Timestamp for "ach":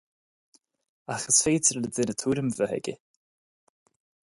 1.15-1.27